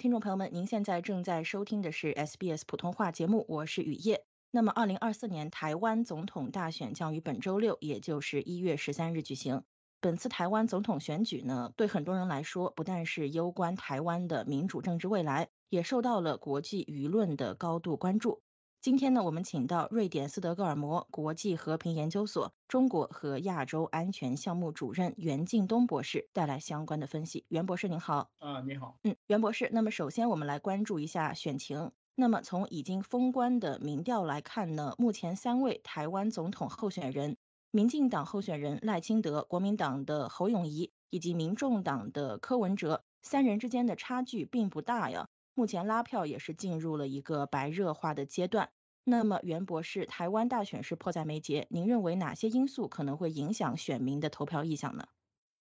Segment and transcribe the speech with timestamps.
[0.00, 4.24] 听众朋友们，您现在正在收听的是 SBS 普通话节目，我是雨夜。
[4.50, 9.62] 那么，二零二四年台湾总统大选将于本周六，也就是一月十三日举行。
[10.00, 18.40] 本次台湾总统选举呢，对很多人来说，不但是攸关台湾的民主政治未来，也受到了国际舆论的高度关注。
[18.82, 27.44] 今天呢，我们请到瑞典斯德哥尔摩国际和平研究所中国和亚洲安全项目主任袁敬东博士带来相关的分析。
[27.48, 28.30] 袁博士您好。
[28.38, 28.96] 啊，你好。
[29.02, 31.92] 嗯，袁博士，那么首先我们来关注一下选情。
[32.14, 37.36] 那么从已经封关的民调来看呢，目前三位台湾总统候选人，
[37.70, 45.28] 民进党候选人赖清德、国民党的侯永仪以及民众党的柯文哲，三人之间的差距并不大呀。
[45.60, 48.70] 目前拉票也是进入了一个白热化的阶段。
[49.04, 55.06] 那么，袁博士，台湾大选是迫在眉睫，您认为哪些因素可能会影响选民的投票意向呢？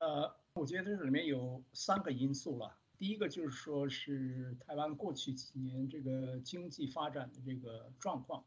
[0.00, 2.76] 呃，我觉得这里面有三个因素了。
[2.98, 8.44] 第一个就是说是台湾过去几年这个经济发展的这个状况，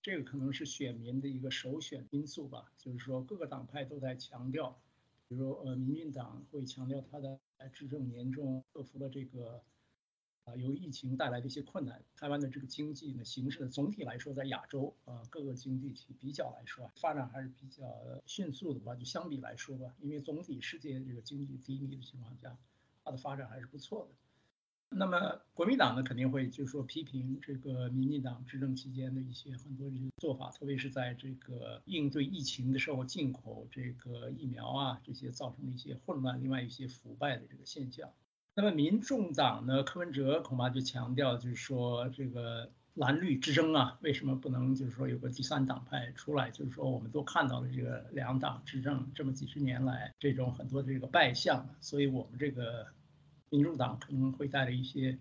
[0.00, 2.70] 这个可能是选民的一个首选因素吧。
[2.76, 4.78] 就是说各个党派都在强调，
[5.26, 7.36] 比如呃，民进党会强调他的
[7.72, 9.60] 执政年中克服了这个。
[10.44, 17.86] 啊，由于疫情带来的一些困难，台湾的这个经济呢，形势呢总体来说，在亚洲啊各个经济体比较来说，发展还是比较
[18.26, 18.94] 迅速的吧。
[18.94, 22.58] 就相比来说吧，因为总体世界这个经济低迷的情况下，
[23.02, 24.14] 它的发展还是不错的。
[24.96, 38.12] 那么国民党呢，肯定会就是说批评这个民进党执政期间的一些很多这些做法，特别是在这个应对疫情的时候，进口这个疫苗啊这些造成的一些混乱，另外一些腐败的这个现象。
[38.56, 39.82] 那么民众党呢？
[39.82, 46.52] 柯文哲恐怕就强调，就是说这个蓝绿之争啊，为什么不能就是说有个第三党派出来？
[46.52, 52.86] 就是说我们都看到了这个两党执政这么几十年来这种很多的这个败相，所以我们这个
[53.50, 55.18] 民众党可能会带来一些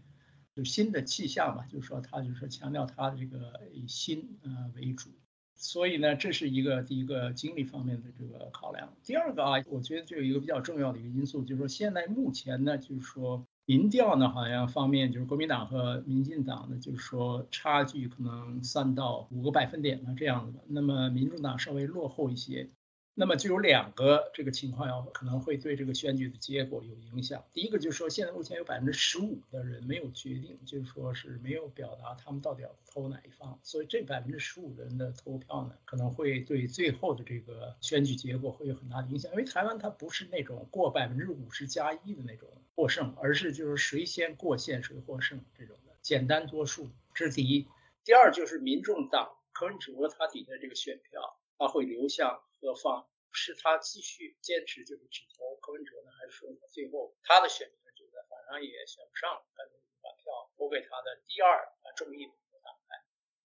[0.56, 5.10] 就新的气象吧，就是说他就是说强调他这个以新呃为主。
[5.56, 8.94] 所以呢，这是一个第一个精力方面的这个考量。
[9.04, 20.64] 第二个啊，我觉得就有一个比较重要的一个因素，就是说现在目前呢，就是说民调呢，好像方面就是国民党和民进党呢，就是说差距可能三到五个百分点呢这样子的。
[20.68, 22.70] 那么民主党稍微落后一些。
[23.16, 27.46] 那么就有两个这个情况要可能会对这个选举的结果有影响。
[27.54, 33.60] 第一个就是说，现在目前有百分之十五的人没有决定，就是说是没有表达他们到底要投哪一方。
[33.62, 39.32] 所以这百分之十五人的投票呢，可能会对最后的这个选举结果会有很大的影响。
[39.32, 46.90] 因为台湾它不是那种过百分之五十加一的那种获胜，而是就是谁先过线谁获胜这种的简单多数。
[47.14, 47.68] 这是第一。
[48.04, 51.38] 第二就是民众党柯文哲他底下这个选票。
[51.60, 53.10] 他会流向何方？
[53.36, 62.96] 是他继续坚持就是只投柯文哲呢，还是说最后他的选民觉得反正也选不上，干脆把票投给他的第二啊中意的党派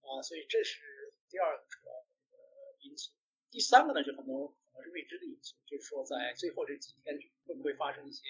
[0.05, 0.21] 啊？
[0.21, 3.13] 所以这是第二个主要的因素。
[3.51, 8.29] 第三个呢，就很多可能是未知的因素，就是说在最后这几天会不会发生一些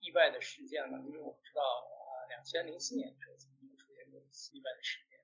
[0.00, 0.96] 意外的事件呢？
[1.04, 5.20] 因为我们知道啊，两千零四年的时候曾经出现过一次意外的事件，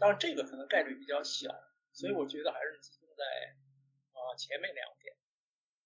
[0.00, 1.46] 当然这个可能概率比较小，
[1.92, 3.06] 所以我觉得还是集中。
[3.16, 3.24] 在
[4.36, 5.14] 前面两点，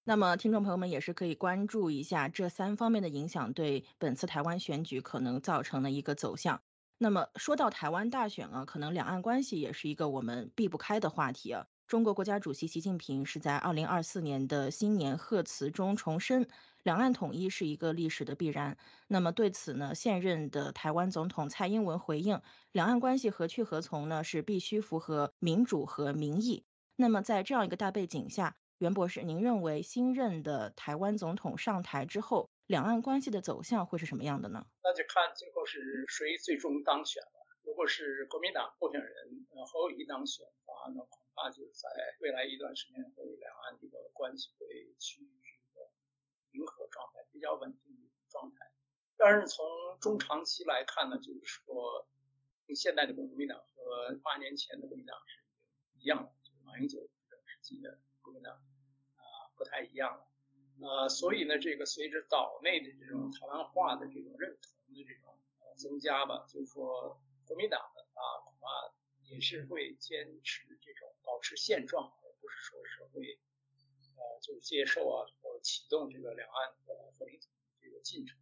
[0.04, 6.62] 那么听众朋友们也是可以关注一下这三方面的影响对本次台湾选举可能造成的一个走向。
[6.96, 11.66] 那么说到台湾大选啊，可能两岸关系也是一个我们避不开的话题啊。
[11.86, 16.46] 中国国家主席习近平是在二零二四年的新年贺词中重申，
[16.84, 18.76] 两岸统一是一个历史的必然。
[19.08, 24.22] 那么对此呢，现任的台湾总统蔡英文回应，两岸关系何去何从呢？
[24.22, 26.64] 是必须符合民主和民意。
[27.00, 34.66] 那么在这样一个大背景下，袁博士，您认为新任的台湾总统上台之后，两岸关系的走向会是什么样的呢？
[34.84, 37.46] 那就看最后是谁最终当选了。
[37.62, 39.08] 如果是国民党候选人
[39.72, 41.88] 侯友宜当选的话，那恐怕就在
[42.20, 44.66] 未来一段时间会两岸这个关系会
[44.98, 45.88] 趋于一个
[46.52, 48.70] 平和状态，比较稳定的状态。
[49.16, 49.64] 但是从
[50.02, 52.06] 中长期来看呢，就是说，
[52.76, 55.40] 现在的国民党和八年前的国民党是
[55.98, 56.39] 一样的。
[56.80, 56.98] 马英九
[57.28, 60.26] 政时期的国民党啊不太一样了，
[60.80, 68.94] 呃，所以呢，这个随着岛内的这种台湾化的这种认同的这种呃增加吧，就是说国民党呢啊恐怕
[69.28, 73.38] 也是会坚持这种保持现状，而不是说是会
[74.16, 77.38] 呃就是接受啊或者启动这个两岸的和平
[77.82, 78.38] 这个进程。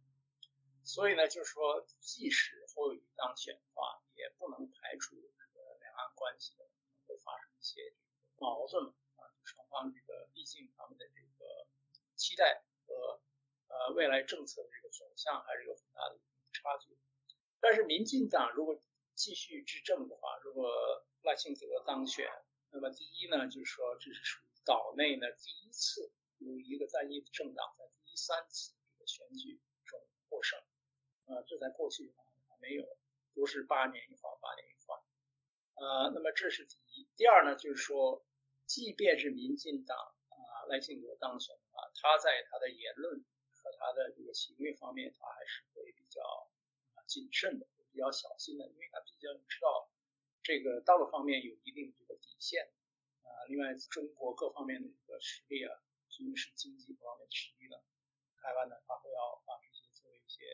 [0.85, 6.53] 所以呢，就是说，即使侯友宜当选的话，也不能排除这个两岸关系
[7.05, 7.93] 会发生一些。
[8.39, 11.67] 矛盾啊，双方这个毕竟他们的这个
[12.15, 13.21] 期待和
[13.67, 16.19] 呃未来政策的这个走向还是有很大的
[16.51, 16.97] 差距。
[17.59, 18.81] 但是民进党如果
[19.15, 22.29] 继续执政的话，如果赖清德当选，
[22.71, 29.99] 那么第一呢，就是说这是属于岛内呢第一次有一个单一政党在第三次这个选举中
[30.29, 30.57] 获胜，
[31.25, 32.13] 啊，这在过去
[32.47, 32.85] 还没有，
[33.35, 34.97] 都是八年一换，八年一换，
[35.75, 37.07] 呃，那么这是第一。
[37.17, 38.25] 第二呢，就是说，
[38.69, 39.97] 即便是民进党
[40.29, 46.21] 啊赖清德当选的话，他在他的言论和他的这个行为方面，他还是会比较
[46.93, 47.65] 啊谨慎的。
[47.91, 49.89] 比较小心的，因为他毕竟知道
[50.43, 52.71] 这个道路方面有一定这个底线
[53.23, 53.43] 啊。
[53.49, 55.73] 另外，中国各方面的这个实力啊，
[56.07, 57.81] 军事经济方面的实力呢，
[58.37, 60.45] 台湾呢，他会要把这些作为一些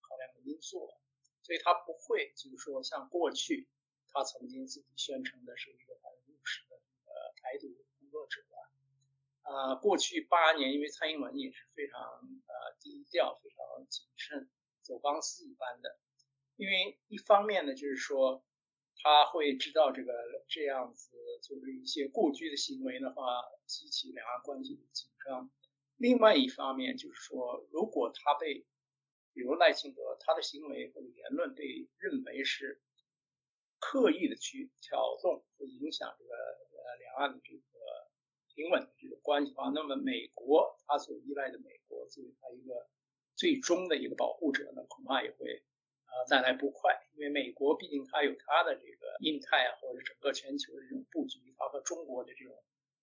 [0.00, 0.88] 考量的因素，
[1.42, 3.68] 所以他不会就是说像过去
[4.06, 7.66] 他曾经自己宣称的是一个很务实的呃台独
[7.98, 8.40] 工作者
[9.54, 9.74] 啊。
[9.76, 14.50] 过去八年，因为蔡英文也是非常呃低调、非常谨慎、
[14.82, 15.98] 走钢丝一般的。
[16.56, 18.44] 因为一方面呢，就是说
[18.96, 20.12] 他会知道这个
[20.48, 21.10] 这样子
[21.42, 25.50] 就是一些过激的行为的话，激起两岸关系的紧张；
[25.96, 28.66] 另外一方面就是说，如果他被
[29.32, 31.64] 比如赖清德他的行为或者言论被
[31.98, 32.82] 认为是
[33.78, 37.62] 刻意的去挑动和影响这个呃两岸的这个
[38.54, 42.88] 平稳关系的话，那么美国他所依赖的美国作为他一个
[43.34, 45.62] 最终的一个保护者呢，恐怕也会。
[46.12, 52.52] 呃，再来不快，因为美国毕竟它有它的这个印太啊，或者整个全球的这种布局，它和中国的这种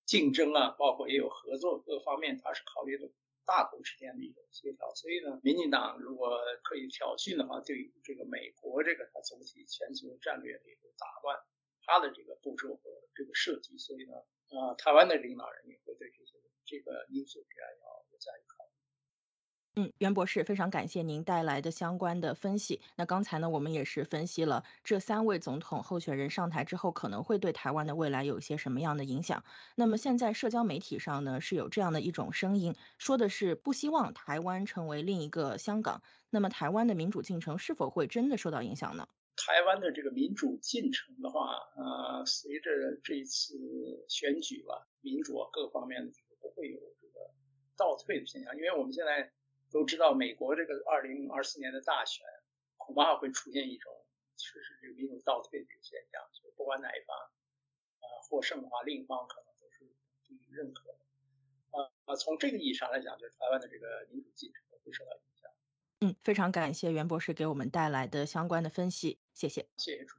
[0.05, 3.09] 竞争啊，包括也有合作各方面，它是考虑的
[3.47, 4.93] 大国之间的一种协调。
[4.93, 11.39] 所以呢，民进党如果可以挑衅的话，对于这个美国这个它总体全球战略的一个打乱，
[11.81, 14.13] 它的这个步骤和这个设计，所以呢，
[14.51, 15.78] 呃，台湾的领导人也
[16.69, 18.69] 这个因素要要加以考虑。
[19.75, 22.81] 嗯，袁博士，非常感谢您带来的相关的分析。
[22.97, 29.43] 那刚才呢，我们也是分析了这三位总统候选人上台之后，可能会对台湾的未来有一些什么样的影响。
[29.75, 36.03] 那么现在社交媒体上呢，是有这样的一种声音，说的是不希望台湾成为另一个香港。
[36.29, 39.07] 那么台湾的民主进程是否会真的受到影响呢？
[39.37, 42.69] 台湾的这个民主进程的话，呃，随着
[43.01, 43.55] 这一次
[44.09, 46.28] 选举吧，民主各方面的这个
[47.79, 49.31] 倒退的现象，因为我们现在。
[49.71, 52.25] 都知道美国这个二零二四年的大选，
[52.75, 53.93] 恐怕会出现一种
[54.35, 57.15] 就是这个民主倒退的这个现象，就不管哪一方，
[57.99, 59.85] 呃获胜的话，另一方可能都是
[60.25, 60.97] 不予认可的。
[61.77, 65.51] 啊呃，从这个意义上来讲，就是台湾的这个民主进程会受到影响。
[65.99, 69.69] 嗯，非常感谢袁博士给我们带来的相关的分析，谢谢。
[69.77, 70.18] 谢谢主。